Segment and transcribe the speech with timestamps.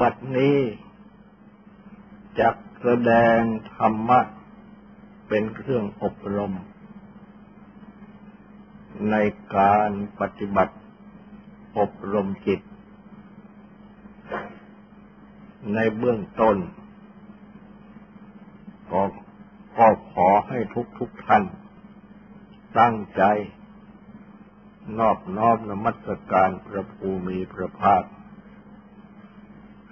[0.00, 0.58] บัดนี้
[2.40, 3.40] จักแสดง
[3.74, 4.20] ธรรมะ
[5.28, 6.54] เป็นเครื่องอบรม
[9.10, 9.16] ใน
[9.56, 10.76] การปฏิบัติ
[11.78, 12.60] อบรมจิต
[15.74, 16.56] ในเบื้องต้น
[18.90, 19.02] ก็
[19.78, 21.44] ก็ขอให้ทุกทุกท่าน
[22.78, 23.22] ตั้งใจ
[24.98, 28.02] นอบน้อมนมัสการพระภูมิพระภาค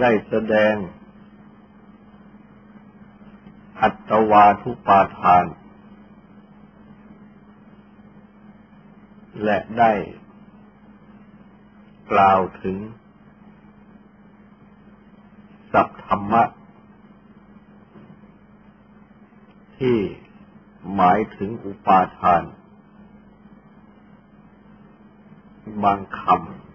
[0.00, 0.74] ได้แสดง
[3.80, 5.44] อัตวาทุปาทาน
[9.44, 9.92] และได้
[12.10, 12.76] กล่าวถึง
[15.72, 16.44] สัพธรรมะ
[19.78, 19.98] ที่
[20.94, 22.42] หมายถึงอุปาทาน
[25.82, 26.65] บางคำ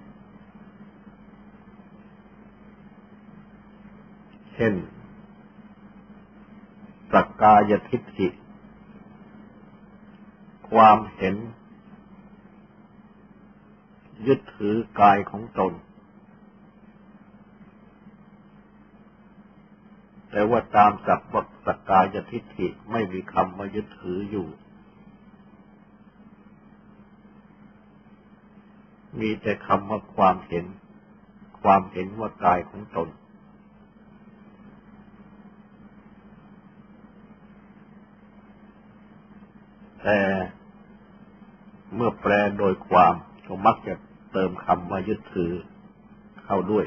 [4.56, 4.74] เช่น
[7.14, 8.28] สักกายทิฏฐิ
[10.72, 11.36] ความเห็น
[14.28, 15.74] ยึดถือกายของตน
[20.32, 24.48] แต่ว่าตามสักวสักกายทิฏฐิไม่มีคำว่ายึดถืออยู่
[29.20, 30.66] มีแต่คำว่าความเห็น
[31.62, 33.08] ความเห็นว่ากายของตน
[40.04, 40.20] แต่
[41.96, 43.14] เมื่อแปลโดยความ
[43.48, 43.96] ก็มักจะ
[44.32, 45.54] เติมคำว่ายึดถือ
[46.46, 46.86] เข้าด้วย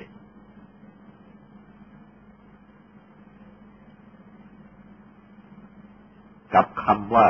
[6.54, 7.26] กับคำว่า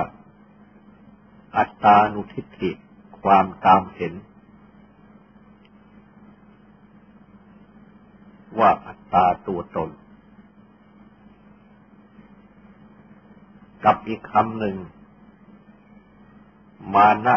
[1.56, 2.70] อัตตานุทิฏฐิ
[3.22, 4.14] ความตามเห็น
[8.58, 9.90] ว่าอัตตาตัวตน
[13.84, 14.76] กับอีกคำหนึ่ง
[16.94, 17.36] มานะ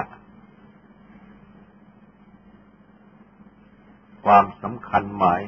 [4.24, 5.42] ความสำคัญหมาย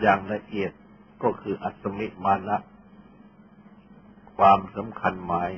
[0.00, 0.72] อย่างละเอียด
[1.22, 2.56] ก็คืออัศมิมานะ
[4.36, 5.50] ความสำคัญหมาย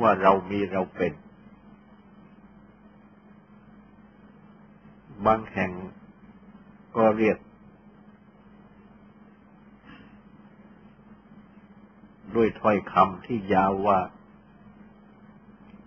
[0.00, 1.12] ว่าเรามีเราเป็น
[5.26, 5.70] บางแห่ง
[6.96, 7.38] ก็เรียก
[12.36, 13.98] ด้วยถ้อยคำที่ยาวว่า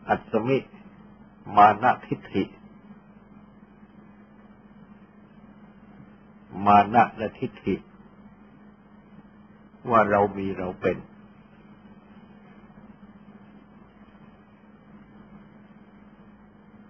[0.09, 0.57] อัศมิ
[1.56, 2.44] มานะทิฏฐิ
[6.66, 7.75] มานะและทิฏฐิ
[9.89, 10.97] ว่าเรามีเราเป็น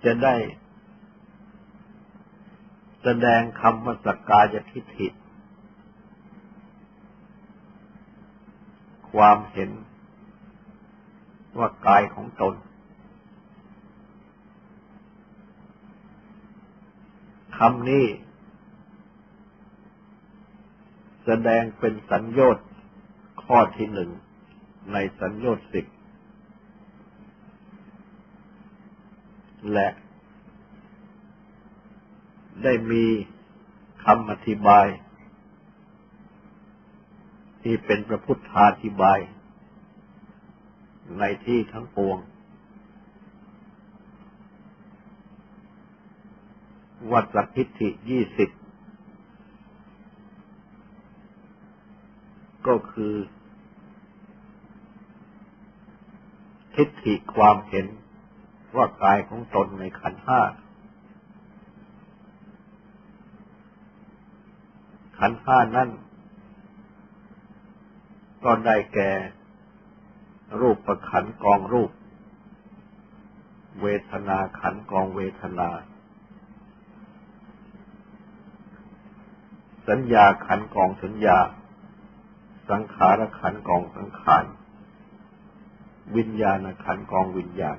[0.05, 0.35] จะได้
[3.03, 5.07] แสดงคำว่าสกกายทิฏฐิ
[9.15, 9.71] ความเห็น
[11.57, 12.55] ว่ากายของตน
[17.57, 18.05] คำนี้
[21.25, 22.65] แสดงเป็นสัญญา์
[23.43, 24.09] ข้อที่หนึ่ง
[24.93, 25.85] ในสัญญา์สิบ
[29.73, 29.87] และ
[32.63, 33.05] ได้มี
[34.03, 34.85] คำอธิบาย
[37.67, 39.19] ที่เป็นพระพุทธาธิบาย
[41.19, 42.17] ในที่ทั้งปวง
[47.11, 48.49] วัดสักทิฏฐิยี่สิบ
[52.67, 53.13] ก็คือ
[56.75, 57.87] ทิฏฐิความเห็น
[58.75, 60.41] ว่ากายของตนในขันห้า
[65.19, 65.90] ขันห้านั้น
[68.45, 69.11] ก็ได้แก่
[70.59, 71.91] รูปประขันกองรูป
[73.81, 75.69] เวทนาขันกองเวทนา
[79.87, 81.37] สัญญาขันกองสัญญา
[82.69, 84.45] สังขารขันกองสังขาร
[86.15, 87.77] วิญญาณขันกองวิญญาณ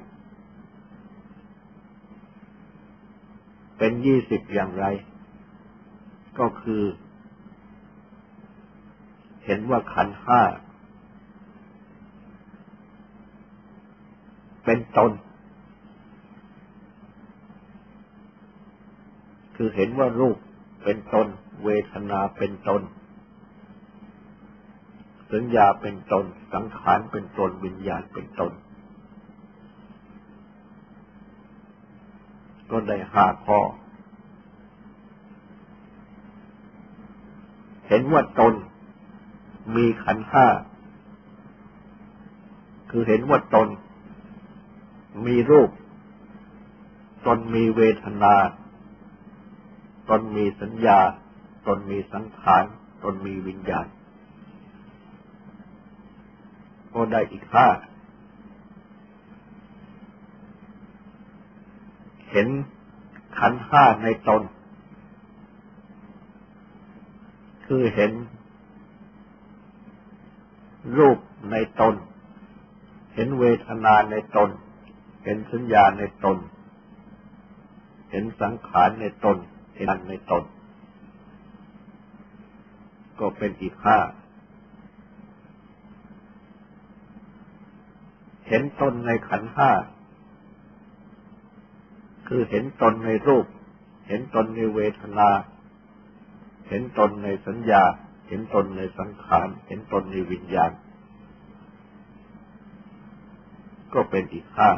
[3.78, 4.86] เป็นยี่สิบอย่างไร
[6.38, 6.82] ก็คือ
[9.46, 10.42] เห็นว่าขันห้า
[14.64, 15.12] เป็นตน
[19.56, 20.36] คือเห็นว่ารูป
[20.84, 21.26] เป็นตน
[21.64, 22.82] เวทนาเป็นตน
[25.32, 28.52] สัญญาเป็นตน สังขารเป็นตน วิญญาณเป็นตน
[32.70, 33.60] ก็ได้ห้าข้อ
[37.88, 38.54] เห็นว่าตน
[39.74, 40.46] มีขันธ์ห้า
[42.90, 43.68] คือเห็นว่าตน
[45.26, 45.70] มีรูป
[47.26, 48.34] ตนมีเวทนา
[50.08, 50.98] ตนมีสัญญา
[51.66, 52.64] ตนมีสังขาร
[53.02, 53.86] ตนมีวิญญาณ
[56.94, 57.68] ก็ได้อีกห้า
[62.30, 62.48] เห็น
[63.38, 64.42] ขันห้าในตน
[67.66, 68.12] คือเห็น
[70.96, 71.18] รูป
[71.50, 71.94] ในตน
[73.14, 74.50] เห็นเวทนาในตน
[75.24, 76.38] เห็นสัญญาในตน
[78.10, 79.36] เห็นสังขารในตน
[79.74, 80.42] เห็นในตน
[83.20, 83.98] ก็เป็นอีกห้า
[88.48, 89.70] เห็นตนในขันห้า
[92.28, 93.46] คือเห็นตนในรูป
[94.08, 95.28] เห็นตนในเวทนา
[96.68, 100.72] เห็นตนในสัญญาเเห็นตนในสังขาร เห็นตนในวิญญาณ
[103.94, 104.70] ก็เป็นอีกห้า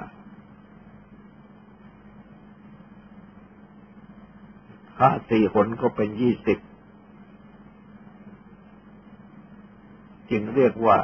[5.00, 6.58] ห้าสี่หนก็เป็นยี่สิบ
[10.30, 10.98] จึงเรียกว่า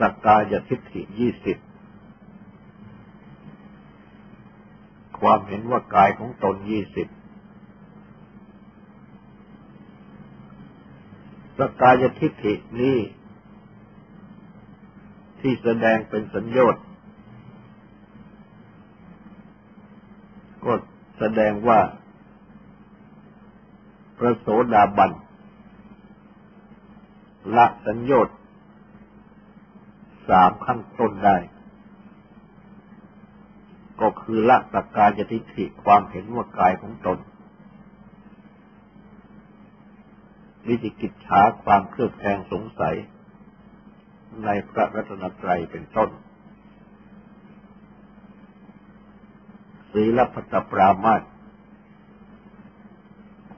[0.00, 1.58] สักกายทิฏฐิยี่สิบ
[5.20, 7.08] ความเห็นว่ากายของตนยี่สิบ
[11.58, 12.98] สกายทิฏฐินี้
[15.40, 16.84] ที่แสดงเป็นสัญญต์
[20.64, 20.72] ก็
[21.18, 21.80] แสดงว่า
[24.18, 25.12] พระโสดาบัน
[27.56, 28.36] ละสัญญต์
[30.28, 31.36] สามขั้นต้นได้
[34.00, 37.18] ก็คือละสักกายทิฏฐิความเห็นว่ากายของตน
[40.68, 42.96] วิจิกิจฉาความเครือบแคลงสงสัย
[44.44, 46.10] ในพระรัตนตรัยเป็นต้น
[49.92, 51.22] ศีลพัตปรามาต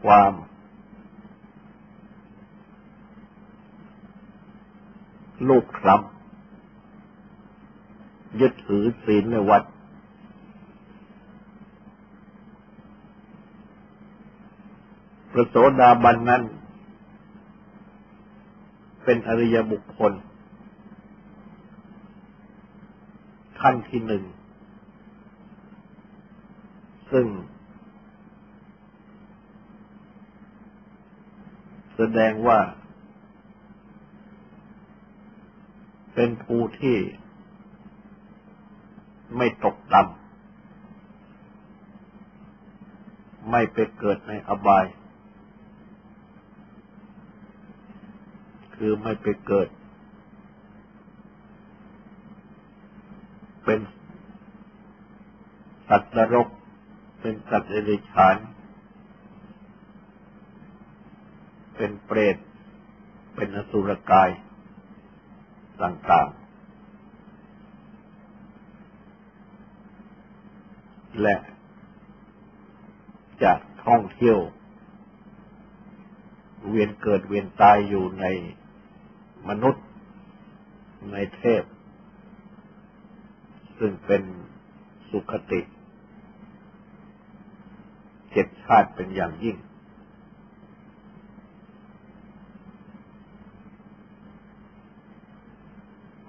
[0.02, 0.32] ความ
[5.48, 5.98] ลูกคลำ
[8.40, 9.62] ยึดถือศีลในวัด
[15.30, 16.42] พระโสดาบันนั้น
[19.08, 20.12] เป็นอริยบุคคล
[23.60, 24.24] ขั้นที่หนึ่ง
[27.10, 27.26] ซึ่ง
[31.96, 32.58] แสดงว่า
[36.14, 36.98] เป็นผู้ที่
[39.36, 40.16] ไม่ตกต่ำ
[43.50, 44.84] ไม่ไปเกิดในอบาย
[48.76, 49.68] คือไม่ไปเกิด
[53.64, 53.80] เป็น
[55.88, 56.48] สัตว์นรก
[57.20, 58.36] เป็นสัตว์เดรัจฉาน
[61.76, 62.36] เป็นเปรต
[63.34, 64.30] เป็นอสุรกาย
[65.82, 66.46] ต่างๆ
[71.22, 71.36] และ
[73.42, 73.52] จะ
[73.84, 74.38] ท่องเที่ยว
[76.68, 78.24] เวียนเกิดเวียนตายอยู่ใน
[79.48, 79.84] มนุษย์
[81.12, 81.62] ในเทพ
[83.78, 84.22] ซึ่งเป็น
[85.10, 85.60] สุขติ
[88.32, 89.56] เจ็ดชาติเป็นอย่างยิ่ง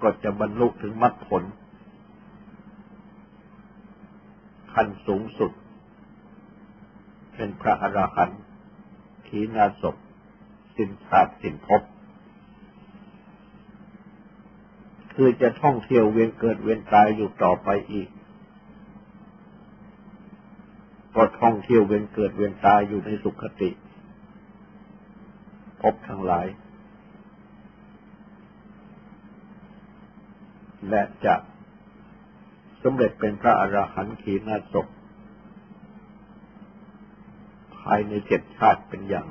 [0.02, 1.42] ก็จะบรรลุถึงมรรคผล
[4.72, 5.52] ขั้นสูงสุด
[7.34, 8.40] เป็นพระอรหันต์
[9.26, 9.96] ขีณาศพ
[10.76, 11.82] สินชาติสินภพ
[15.20, 18.08] คือจะท่องเที่ยวเวียนเกิดเวียนตายอยู่ต่อไปอีก
[21.14, 23.70] ก็ท่องเที่ยวเวียนเกิดเวียนตายอยู่ในสุขติ
[25.80, 26.46] พบทั้งหลาย
[30.88, 31.34] และจะ
[32.82, 34.74] สำเร็จเป็นพระอรหันต์ขีณาศ
[37.76, 39.26] พายในเจ็ดชาติเป็นอย่าง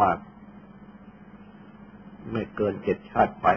[0.00, 0.18] มาก
[2.30, 3.48] ไม่เกินเจ็ดชาติไป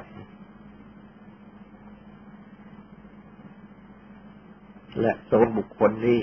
[5.01, 6.21] และโซนบุคคลนี้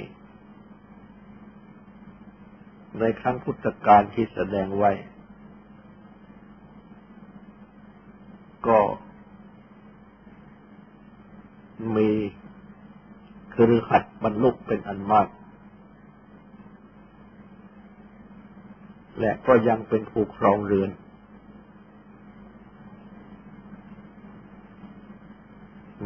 [2.98, 4.92] ในครั้งพุทธกาลที่แสดงไว้
[8.66, 8.78] ก็
[11.96, 12.10] มี
[13.54, 15.28] คือหัดบรรลุเป็นอันมาก
[19.20, 20.90] และก็ยังเป็นผู้ครองเรือน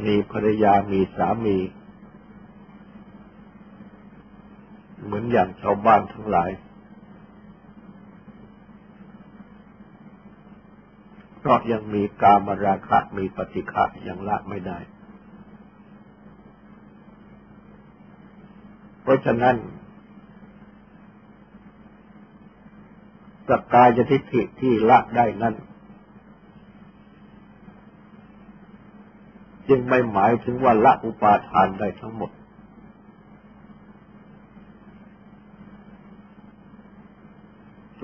[0.05, 1.59] มีภรรยามีสามี
[5.03, 6.51] เหมื อย่างชาวบ้านทั้งหลาย
[11.39, 14.79] เพราะยังมีกามราคะมีปฏิฆะยังละไม่ได้
[19.03, 19.57] เพราะฉะนั้น
[23.49, 25.55] สกายทิฏฐิที่ละได้นั้น
[29.69, 32.31] จึงไม่หมายถึงว่าละอุปาทานได้ทั้งหมด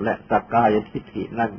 [0.03, 1.51] และสกายทิฏฐินั้น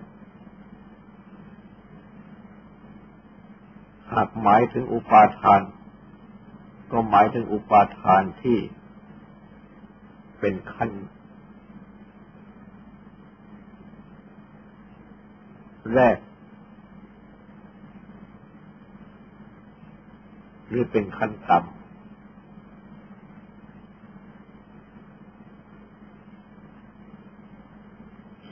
[4.15, 5.61] หากหมายถึงอุปาทาน
[6.93, 8.59] ก็หมายถึงอุปาทานที่
[10.41, 10.91] เป็นขั้น
[15.95, 16.19] แรก
[20.69, 21.86] หรือเป็นขั้นต่ำ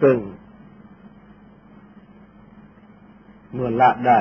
[0.04, 0.18] ซึ่ง
[3.52, 4.20] เมื่อละได้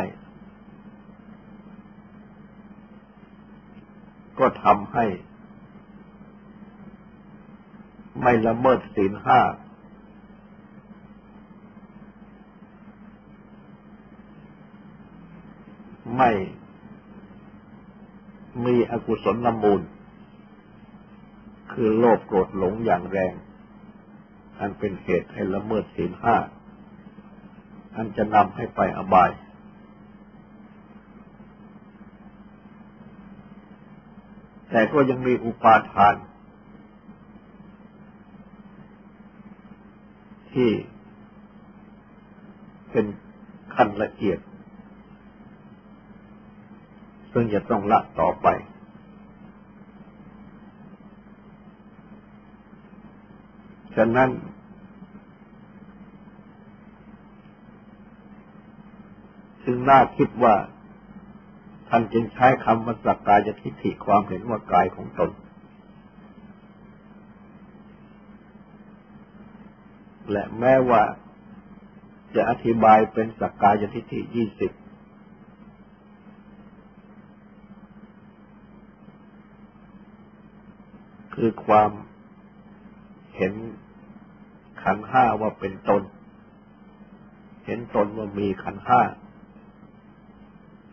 [4.39, 5.05] ก็ทำให้
[8.21, 9.41] ไม่ละเมิดศีลห้า
[16.17, 16.31] ไม่
[18.65, 19.81] มีอกุศลลมูล
[21.71, 23.33] คือโลภโกรธหลงอย่างแรง
[24.63, 26.35] อันเป็นเหตุให้ละเมิดศีลห้า
[27.95, 29.31] อันจะนำให้ไปอบาย
[34.69, 36.15] แต่ก็ยังมีอุปาทาน
[40.53, 40.71] ที่
[42.91, 43.05] เป็น
[43.75, 44.39] ขั้นละเอียด
[47.31, 48.47] ซึ่งจะต้องละต่อไป
[53.95, 54.29] ฉะนั้น
[59.62, 60.55] จึ งน่าคิดว่า
[61.89, 65.31] ท่านจึงใช้คำว่าสักกายทิฏฐิความเห็นว่ากายของตน
[70.31, 71.01] และแม้ว่า
[72.35, 74.71] จะอธิบายเป็นสักกายทิฏฐิยี่สิบ
[81.35, 81.91] คือความ
[83.35, 83.53] เห็น
[84.83, 86.01] ขันห้าว่าเป็นตน
[87.65, 89.01] เห็นตนว่ามีขันห้า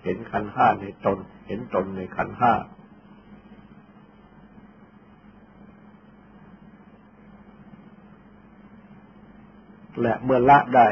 [0.02, 2.52] เห็นขันห้าในตน เห็นตนในขันห้า
[10.02, 10.88] และเมื่อละได้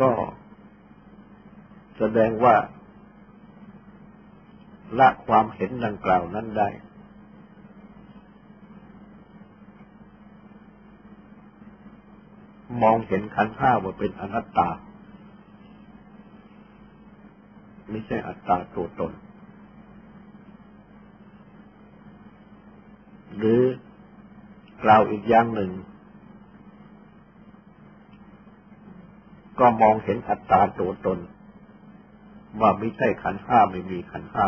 [0.00, 0.10] ก็
[1.98, 2.56] แสดงว่า
[4.98, 6.68] ละความเห็นดังกล่าวนั้นได้
[12.82, 14.68] มองเห็นขันธ์ห้าว่าเป็นอนัตตา
[17.90, 19.12] ไม่ใช่อัตตาตัวตน
[23.36, 23.60] หรือ
[24.84, 25.70] กล่าวอีกอย่างหนึ่ง
[29.60, 31.18] ก็มองเห็นอัตตาตัวตน
[32.60, 34.46] ว่าไม่ใช่ขันห้าไม่มีขันห้า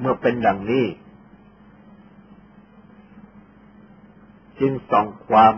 [0.00, 0.84] เมื่อเป็นดังนี้
[4.60, 5.54] จึงส่องความ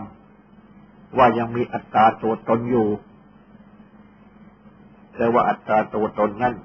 [1.17, 2.87] ว่ายังมีอัตตาตัวตนอยู่
[5.15, 6.55] แต่ว่าอัตตาตัวตนนั้น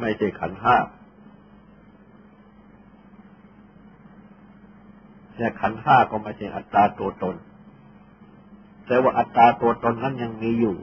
[0.00, 0.76] ไม่ใช่ขันห้า
[5.38, 7.36] และขันห้าก็ไม่ใช่อัตตาตัวตน
[8.86, 10.76] แต่ว่าอัตตาตัวตนนั้นยังมีอยู่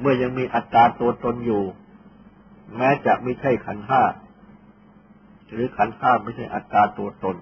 [0.00, 1.62] เมื่อยังมีอัตตาตัวตนอยู่
[2.76, 4.02] แม้จะไม่ใช่ขันห้า
[5.52, 7.36] หรือขันห้าไม่ใช่อัตตาตัวตน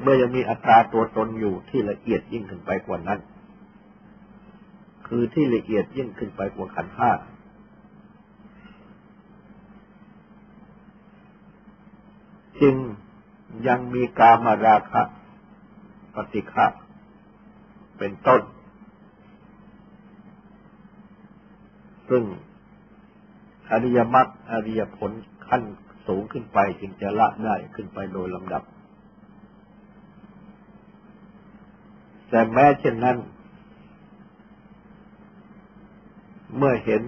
[0.00, 3.20] เมื่อยังมีอัตตาตัวตนอยู่ที่ละเอียดยิ่งขึ้นไปกว่านั้น
[5.06, 7.10] คือที่ละเอียดยิ่งขึ้นไปกว่าขันห้า
[12.60, 12.76] จึง
[13.68, 15.02] ยังมีกามาราคะ
[16.14, 16.66] ปฏิฆะ
[17.98, 18.40] เป็นต้น
[22.08, 22.22] ซึ่ง
[23.72, 25.12] อริยมรรคอริยผล
[25.48, 25.62] ขั้น
[26.06, 28.62] สูงขึ้นไปจึงจะละได้ขึ้นไปโดยลำดับ
[32.30, 33.16] แต่แม้เช่นนั้น
[36.56, 37.02] เมื่อเห็น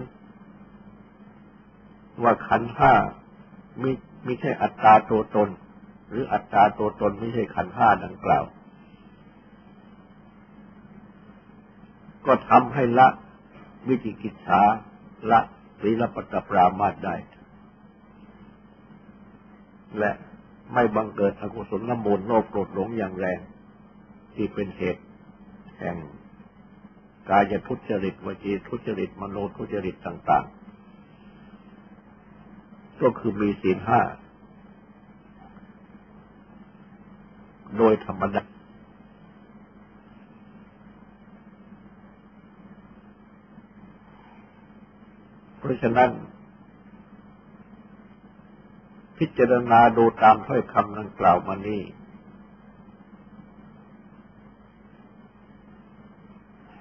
[2.23, 2.93] ว่าขันห้า
[3.79, 3.91] ไม่
[4.23, 5.49] ไม่ใช่อัตตาตัวตน
[6.09, 8.43] หรืออัตตาตัวตนไม่ใช่ขันห้าดังกล่าว
[12.25, 13.07] ก็ทำให้ละ
[13.87, 14.61] วิจิกิจฉา
[15.31, 15.39] ละ
[15.81, 17.15] ศีลปัตตปรามาตได้
[19.97, 20.11] และ
[20.73, 23.39] ไม่บังเกิดอกุศลน้ำมูลโลภโกรธหลงอย่างแรง
[24.35, 25.03] ที่เป็นเหตุ
[25.79, 25.97] แห่ง
[27.29, 30.45] กายทุจริตวจีทุจริตมโนทุจริตต่าง
[32.13, 34.01] ๆ ก็คือมีศีลห้า
[37.77, 38.41] โดยธรรมดา
[45.69, 46.11] ราะฉะนั้น
[49.17, 51.81] พิจารณาดูตามถ้อยคำดังกล่าวมานี้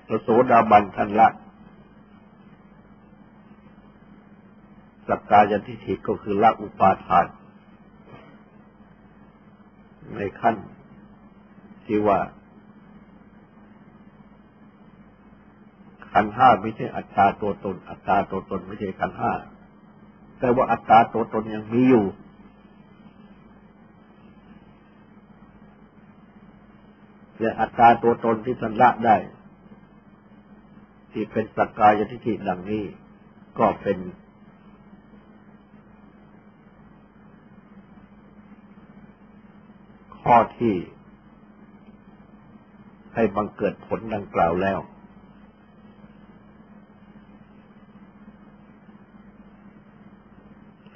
[0.06, 1.28] พระโสดาบันทันละ
[5.08, 7.26] สักกายทิฏฐิก็คือละอุปาทาน
[10.14, 10.56] ในขั้น
[11.86, 12.18] ที่ว่า
[16.12, 19.32] ขันห้าไม่ใช่อัตตาตัวตน อัตตาตัวตนไม่ใช่ขันห้า
[20.38, 22.04] แต่ว่าอัตตาตัวตนยังมีอยู่
[27.40, 29.16] และอัตตาตัวตนที่สันละได้
[31.12, 32.84] ที่เป็นสักกายทิฏฐิดังนี้
[33.58, 33.98] ก็เป็น
[40.22, 40.76] ข้อที่
[43.14, 44.78] ให้บังเกิดผลดังกล่าวแล้ว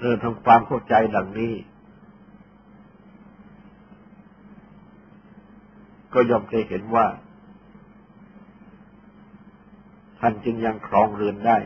[0.03, 1.53] เริ่มทำความเข้าใจดังนี้
[6.15, 7.07] ก็ย่อมจะเห็นว่า
[10.21, 11.59] ท่านจึงยังครองเรือนได้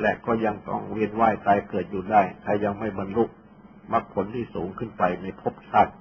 [0.00, 3.24] และก็ยังต้องเวียนว่ายตายเกิดอยู่ได้ ถ้ายังไม่บรรลุ
[3.92, 5.94] มรรคผลที่สูงขึ้นไปในภพชาติ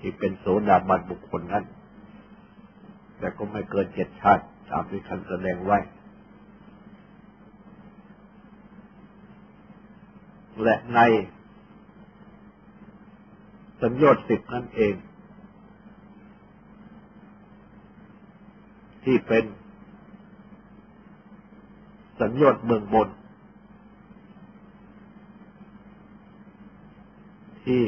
[0.00, 1.64] ที่เป็นโสดาบันบุคคลนั้น
[3.18, 5.78] แต่ก็ไม่เกินเจ็ดชาติตามที่ท่านแสดงไว้
[10.62, 11.00] และใน
[13.82, 14.94] สัญญาสิบนั่นเอง
[19.04, 19.44] ที่เป็น
[22.20, 23.08] สัญญาเมืองบน
[27.64, 27.82] ที่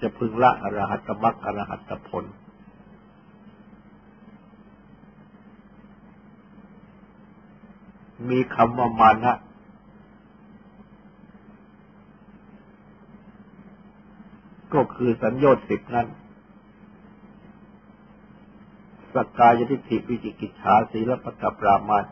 [0.00, 2.24] จะพึงละอรหัตมรรคอรหัตผล
[8.30, 9.32] มีคำว่ามานะ
[14.74, 16.08] ก็คือสัญญาสิบนั้น
[19.14, 22.06] สกกายทิฏฐิวิจิกิจฉาศีลปตปรามาต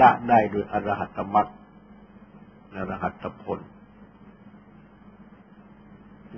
[0.00, 1.48] ละได้โดยอรหัตมรรค
[2.74, 3.60] อรหัตผล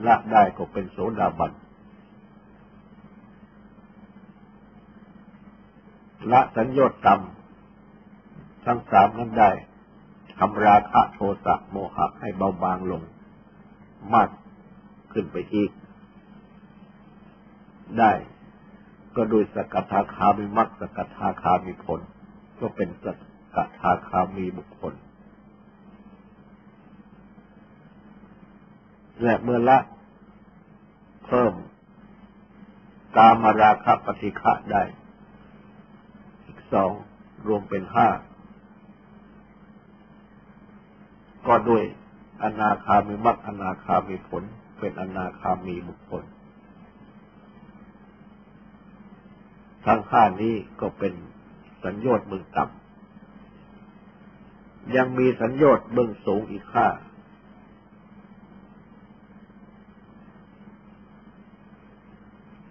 [0.07, 1.53] ละได้ก็เป็นโสดาบัน
[6.33, 9.51] ละสัญญาต่ำทั้งสามนั้นได้
[10.39, 13.03] ทำราคะโทสะโมหะให้เบาบางลง
[14.15, 14.29] มาก
[15.13, 15.71] ขึ้นไปอีก
[17.99, 18.13] ได้
[19.17, 22.01] ก็โดยสกทาคามีมักสกทาคามีผล
[22.61, 23.07] ก็เป็นส
[23.55, 24.95] กทาคามีบุคคล
[29.23, 29.79] และเมื่อละ
[31.27, 31.53] เพิ่ม
[33.17, 34.83] กามาราคะปฏิฆะได้
[36.47, 36.91] อีกสอง
[37.47, 38.09] รวมเป็นห้า
[41.47, 41.85] ก็ด้วย
[42.43, 44.43] อนาคามีมรรคอนาคามีผล
[44.79, 46.25] เป็นอนาคามีบุคคล
[49.85, 51.13] ทั้งข้านี้ก็เป็น
[51.85, 56.87] สัญญาณเบื้องต่ำยังมีสัญญาณเบื้องสูงอีกข้า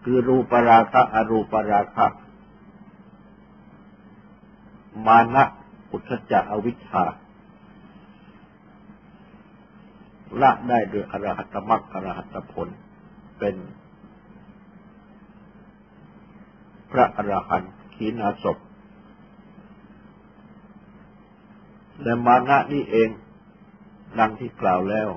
[0.04, 2.08] คือรูปราคะอรูปราคะ
[5.06, 5.44] มานะ
[5.92, 7.04] อุทจจะอวิชชา
[10.42, 12.68] ละได้โดยอรหัตมรรคอรหัตผล
[13.40, 13.56] เป็น
[16.92, 18.58] พระอรหันต์ขีณาศพ
[22.02, 23.10] และมานะนี่เอง
[24.20, 25.10] ดังที่กล่าวแล้ว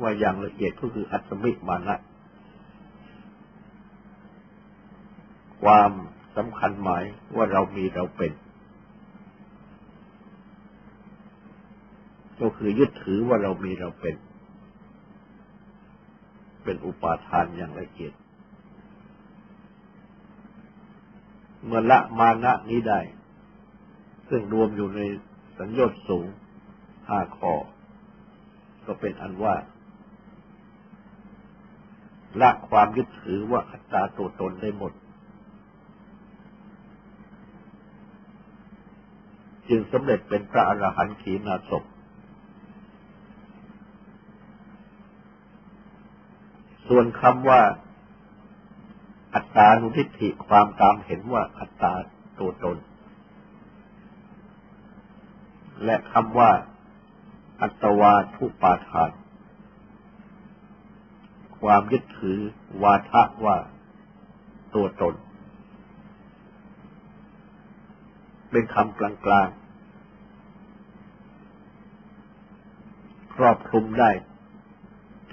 [0.00, 1.96] ว่าอย่างละเอียดก็คืออัตมิมานะ
[5.62, 5.92] ความ
[6.36, 7.04] สำคัญหมาย
[7.36, 8.32] ว่าเรามีเราเป็น
[12.40, 14.16] ก็คือยึดถือว่าเรามีเราเป็น
[16.64, 18.12] เป็นอุปาทานอย่างละเอียด
[21.64, 23.00] เมื่อละมานะนี้ได้
[24.28, 25.00] ซึ่งรวมอยู่ใน
[25.58, 26.26] สัญญาสูง
[27.08, 27.52] ห้าข้อ
[28.86, 29.54] ก็เป็นอันว่า
[32.40, 34.92] ละความยึดถือว่าอัตตาตัวตนได้หมด
[39.68, 41.84] จึงสำเร็จเป็นพระอรหันต์ขีณาศพ
[46.88, 47.62] ส่วนคำว่า
[49.34, 51.92] อัตตานุทิฏฐิความตามเห็นว่าอัตตา
[52.38, 52.76] ตัวตน
[55.84, 56.50] และคำว่า
[57.62, 59.10] อัตวาทุปาทาน
[61.60, 62.38] ความยึดถือ
[62.82, 63.56] วาทะว่า
[64.74, 65.14] ตัวตน
[68.50, 69.66] เป็นคำกลางๆ
[73.34, 74.10] ครอบคลุมได้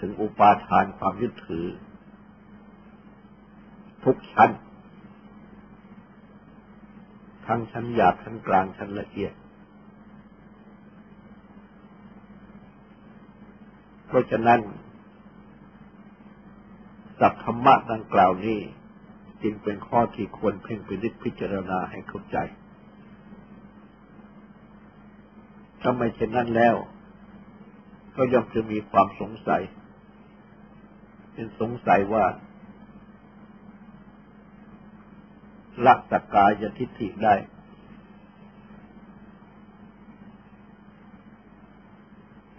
[0.05, 1.65] ถึงอุปาทานความยึดถือ
[4.03, 4.49] ทุกชั้น
[7.47, 9.33] ทั้งชั้นหยาบชั้นกลางชั้นละเอียด
[14.07, 14.59] เพราะฉะนั้น
[17.19, 18.59] สัพธรรมะดังกล่าวนี้
[19.43, 22.37] จึงเป็นข้อที่ควรเพ่งพินิจพิจารณาให้เข้าใจ
[25.81, 26.75] ถ้าไม่เช่นนั้นแล้ว
[28.15, 29.63] ก็ย่อมจะมีความสงสัย
[31.33, 32.25] เป็นสงสัยว่า
[35.85, 37.35] ละตกายทิฏฐิได้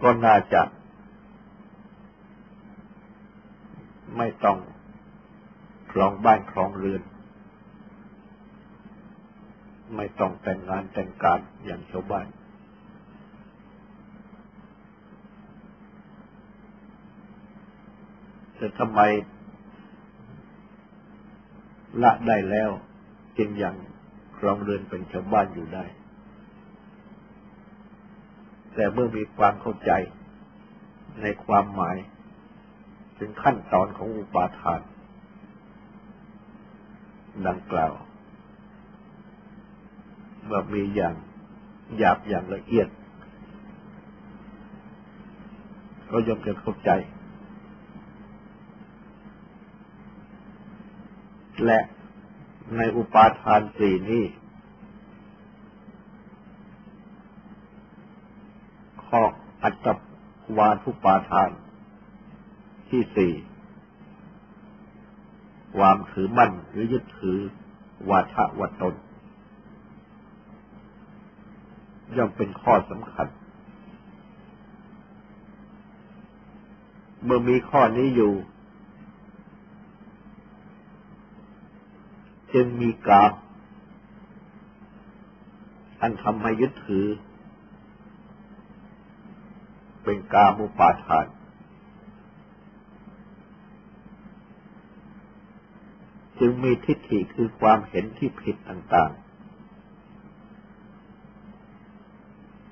[0.01, 0.61] ก็น่าจะ
[4.17, 4.57] ไม่ต้อง
[5.91, 7.01] ครองบ้านครองเรือน
[9.95, 12.27] ไม่ต้องแต่งงานแต่งการอย่างชาวบ้าน
[18.65, 19.01] แต่ทำไม
[22.03, 22.69] ละได้แล้ว
[23.37, 23.75] จึงยัง
[24.37, 25.85] ครองเรือนเป็นชาวบ้านอยู่ได้
[28.73, 29.91] แต่เมื่อมีความเข้าใจ
[31.21, 31.97] ในความหมาย
[33.17, 34.81] ถึงขั้นตอนของอุปาทาน
[37.47, 37.93] ดังกล่าว
[40.49, 41.15] ว่ามีอย่าง
[41.97, 42.87] หยาบอย่างละเอียด
[46.09, 46.91] ก็ย่อมจะเข้าใจ
[51.65, 51.79] และ
[52.77, 54.23] ในอุปาทานสี่นี้
[59.05, 59.21] ข้อ
[59.63, 59.87] อัตต
[60.57, 61.49] วาทุปาทาน
[62.89, 63.33] ที่สี่
[65.77, 67.37] ความถือมั่นหรือยึดถือ
[68.09, 68.93] วาทะวัตน
[72.17, 73.27] ย่อมเป็นข้อสำคัญ
[77.23, 78.33] เมื่อมีข้อนี้อยู่
[82.55, 83.33] จึงมีกาบ
[86.01, 87.05] อันทำให้ยึดถือ
[90.03, 91.25] เป็นกามุปาทาน
[96.39, 99.19] จึงมีทิฏฐิคือความเห็นที่ผิดต่างๆ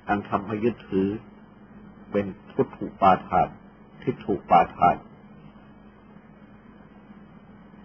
[0.08, 1.08] อันทำให้ยึดถือ
[2.10, 3.48] เป็นทุตถุปาทาน
[4.02, 4.96] ทิฏฐุปาทาน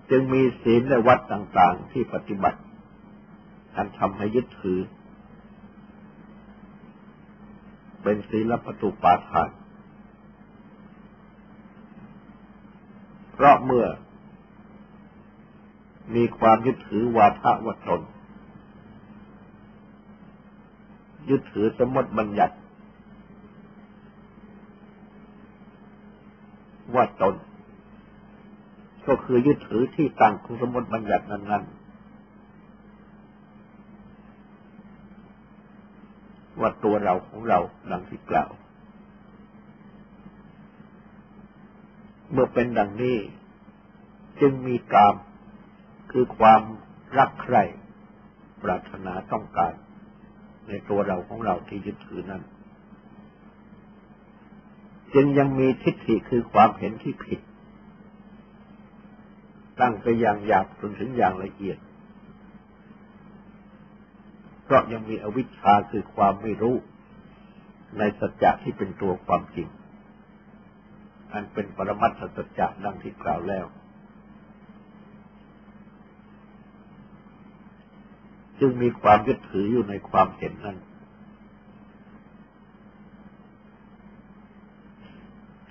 [0.10, 2.60] จึงมีศีลและวัดต่างๆที่ปฏิบัติ
[3.76, 4.80] อันทำให้ยึดถือ
[8.04, 9.50] เป็นศีลปตุปาทาน
[13.32, 13.86] เพราะเมื่อ
[16.16, 18.02] มีความยึดถือวาทะวัตน
[21.30, 22.56] ยึดถือสมมติบัญญัติ
[26.96, 27.36] ว่าตน
[29.10, 31.80] ก็คือยึดถือที่ตั้งของสมมติบัญญัตินั้นๆ
[36.60, 37.60] ว่าตัวเราของเรา
[37.92, 38.52] ดังที่กล่าว
[42.32, 43.18] เมื่อเป็นดังนี้
[44.42, 45.16] จึงมีกาม
[46.12, 46.62] คือความ
[47.18, 47.64] รักใคร่
[48.64, 49.74] ปรารถนาต้องการ
[50.68, 52.44] ในตัวเราของเราที่ยึดถือนั้น
[55.14, 57.40] จึงยังมีทิฏฐิคือความเห็นที่ผิด
[59.82, 61.78] ตั้งไปอย่างหยาบจนถึงอย่างละเอียด
[64.64, 66.76] เพราะยังมีอวิชชาคือความไม่รู้
[67.98, 69.68] ในสัจจะที่เป็นตัวความจริง
[71.34, 73.66] อันเป็นปรมัตถสัจจะดังที่กล่าวแล้ว
[78.60, 80.78] จึงมีความยึดถืออยู่ในความเห็นนั้น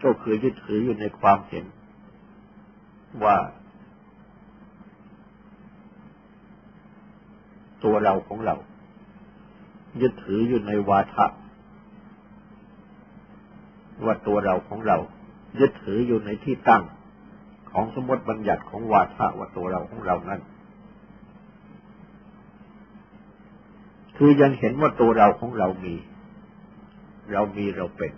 [0.05, 1.64] ก็คือยึดถืออยู่ในความเห็น
[3.25, 3.37] ว่า
[7.85, 8.57] ตัวเราของเรา
[10.01, 11.27] ยึดถืออยู่ในวาทะ
[14.05, 14.99] ว่าตัวเราของเรา
[15.61, 16.83] ยึดถืออยู่ในที่ตั้ง
[17.71, 20.41] ของสมมติบัญญัติของวาทะว่าตัวเราของเรานั้น
[24.17, 25.95] คือยังเห็นว่าตัวเราของเรามี
[27.33, 28.12] เรามีเราเป็น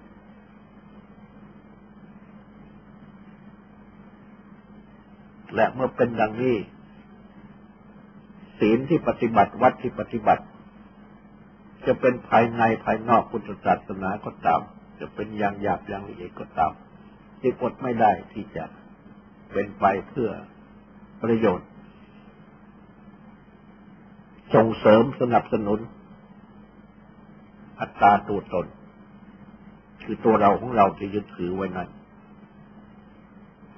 [5.55, 6.57] และเมื่อเป็นดังนี้
[8.61, 10.44] ศีลที่ปฏิบัติวัดที่ปฏิบัติ
[11.87, 14.61] จะเป็นภายในภายนอกพุทธศาสนาก็ตาม
[15.01, 16.73] จะเป็นอย่างหยาบอย่างละเอียดก็ตาม
[17.40, 18.64] ที่อดไม่ได้ที่จะ
[19.53, 20.31] เป็นไปเพื่อ
[21.23, 21.68] ประโยชน์
[24.55, 25.79] ส่งเสริมสนับสนุน
[27.81, 28.66] อัตตาตัวตน
[30.05, 31.88] คือตัวเราของเราที่ยึดถือไว้นั้น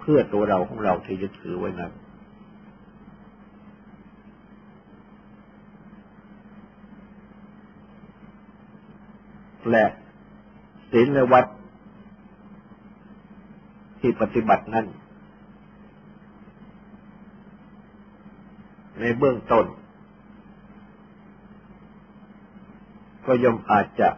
[0.01, 1.92] เพื่อตัวเราของเราที่จะถือไว้นั้น
[9.70, 9.85] และ
[10.90, 11.46] ศีลวัด
[14.01, 14.87] ที่ปฏิบัตินั้น
[19.01, 19.66] ในเบื้องต้น
[23.27, 24.09] ก็ย่อมอาจจะ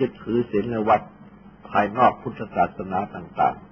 [0.00, 1.00] ยึดถือศีลวัด
[1.68, 3.70] ภายนอกพุทธศาสนาต่าง ๆ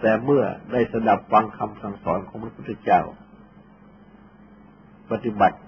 [0.00, 3.00] แต่เมื่อได้สดับฟังคำสั่งสอนของพระพุทธเจ้า
[5.10, 5.58] ปฏิบัติ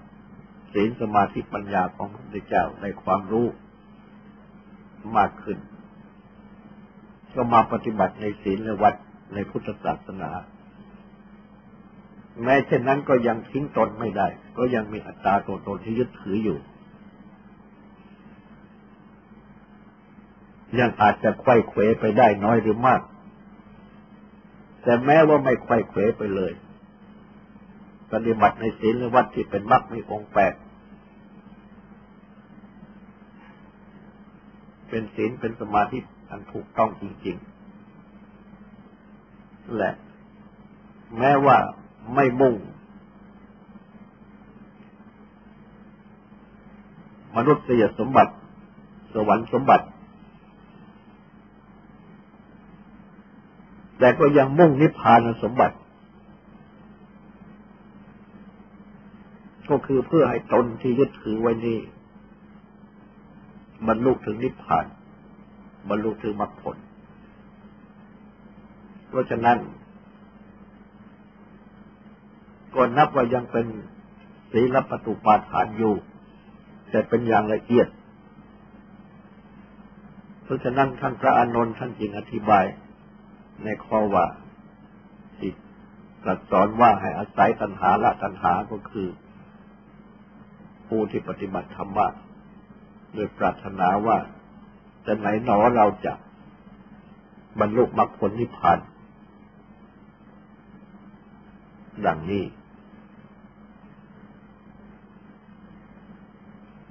[0.73, 3.47] ศีลสมาธิปัญญาของพระพุทธเจ้าในความรู้
[5.17, 5.57] มากขึ้น
[7.35, 8.95] ก็มาปฏิบัติในศีลและวัด
[9.33, 10.31] ในพุทธศาสนา
[12.43, 16.59] แม้เช่นนั้นก็ยังทิ้งตนไม่ได้ ก็ยังมีอัตตาตัวตนที่ยึดถืออยู่
[20.79, 23.01] ยังอาจจะไข้เขวไปได้น้อยหรือมาก
[24.83, 26.53] แต่แม้ว่าไม่ไข้เขวไปเลย
[28.11, 30.53] ปฏิบัติในศีลวัดที่เป็นมรรคมีองค์แปด
[34.95, 39.91] เป็นศีลเป็นสมาธิอันถูกต้องจริงๆ และ
[41.17, 41.57] แม้ว่า
[42.15, 42.55] ไม่มุ่ง
[47.35, 48.33] มนุษยสมบัติ
[49.13, 49.85] สวรรค์สมบัติ
[53.99, 55.75] แต่ก็ยังมุ่งนิพพานสมบัติ
[59.69, 61.79] ก็คือเพื่อให้ตนที่ยึดถือไว้นี้
[63.87, 64.85] บรรลุถึงนิพพาน
[65.89, 66.77] บรรลุถึงมรรคผล
[69.09, 69.57] เพราะฉะนั้น
[72.75, 73.65] ก็นับว่ายังเป็น
[74.51, 75.93] ศีลปฏิปาฐานอยู่
[76.89, 77.87] แต่เป็นอย่างละเอียด
[80.43, 82.65] เพราะฉะนั้นท่านพระอานนท์ท่านจึงอธิบาย
[83.63, 84.25] ในข้อว่า
[85.37, 85.51] ที่
[86.23, 89.07] ตรัสสอนว่าให้อาศัยตัณหาละตัณหาก็คือ
[90.87, 92.07] ผู้ที่ปฏิบัติธรรมะ
[93.13, 94.17] โดยปรารถนาว่า
[95.05, 96.13] จะไหนหนอเราจะ
[97.59, 98.79] บรรลุมรรคผลนิพพาน
[102.05, 102.43] ดังนี้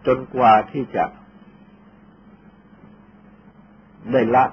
[0.06, 1.04] จนกว่าที่จะ
[4.12, 4.44] ได้ละ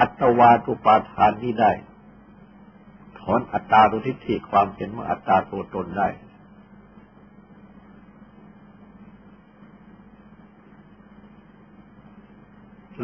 [0.00, 1.72] อัตวาทุปาทานนี้ได้
[3.18, 6.08] ถอนอัตตาตุทิฏฐิความเห็นว่าอัตตาตัวตนได้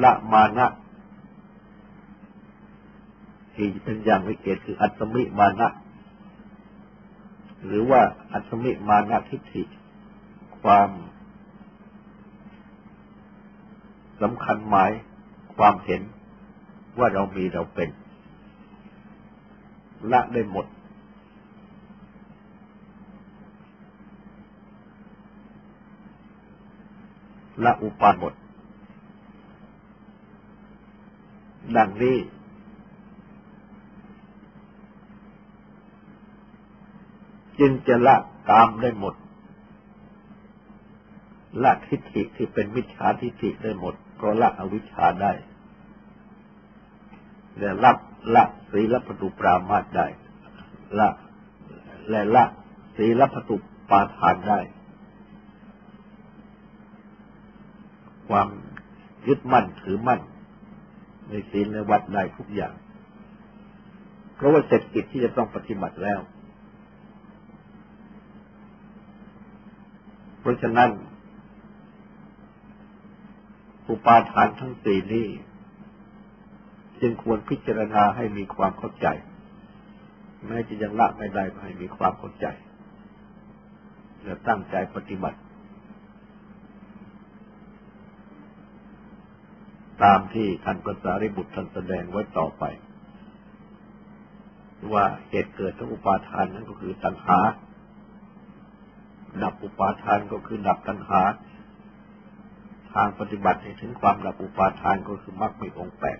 [0.03, 0.67] ละมานะ
[3.55, 5.69] ที่เป็นอย่างวิเกตคืออัตมิมานะ
[7.67, 8.01] หรือว่า
[8.33, 9.63] อัตมิมานะทิฏฐิ
[10.61, 10.91] ความ
[14.21, 14.91] สำคัญหมาย
[15.57, 16.03] ความเห็น
[16.99, 17.89] ว่าเรามีเราเป็น
[20.13, 20.67] ละได้หมด
[27.65, 28.35] ละอุปาหมด
[31.77, 32.17] ดังนี้
[37.59, 38.17] จึงจะละ
[38.51, 39.15] ตามได้หมด
[41.63, 45.33] ละทิฏฐิที่เป็นมิจฉาทิฏฐิได้หมดก็ละอวิชชาได้
[47.59, 47.97] และรับ
[48.35, 50.07] ละศีลปตุปรามาตได้
[50.99, 51.09] ละ
[52.09, 52.45] และละ
[52.97, 53.57] ศีลพัตุ
[53.91, 54.61] ปาทานได้
[58.29, 58.49] ความ
[59.27, 60.21] ยึดมั่นถือมั่น
[61.29, 62.75] ในศีลในวัดได้ทุกอย่าง
[64.35, 66.21] เพราะว่าเสร็จกิจที่จะต้องปฏิบัติแล้ว
[70.41, 70.91] เพราะฉะนั้น
[73.89, 75.29] อุปาทานทั้งสี่นี้
[77.01, 79.07] จึงควรพิจารณาให้มีความเข้าใจ
[80.47, 82.47] แม้จะยังละไม่ได้ก็ให้มีความเข้าใจ
[84.25, 85.39] และตั้งใจปฏิบัติ
[90.05, 92.65] ตามที่ท่านพระสารีบุตรท่านแสดงไว้ต่อไป
[94.93, 97.39] ว่าเหตุเกิดของอุปาทานนั้นก็คือตัณหา
[99.43, 101.23] ดับอุปาทานก็คือดับตัณหา
[102.93, 106.19] ทางปฏิบัติให้ถึงความดับอุปาทานก็คือมรรคมีองค์แปด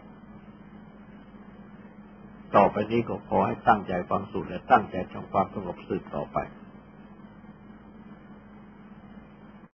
[2.57, 6.39] ต่อไปนี้ก็ขอให้ตั้งใจฟังสูตรและตั้งใจทำความสงบสืบต่อไป